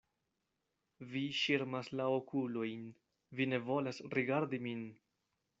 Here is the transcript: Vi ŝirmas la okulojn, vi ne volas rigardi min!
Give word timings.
Vi 1.11 1.21
ŝirmas 1.41 1.91
la 2.01 2.07
okulojn, 2.15 2.89
vi 3.41 3.49
ne 3.53 3.63
volas 3.71 4.05
rigardi 4.19 4.65
min! 4.69 4.87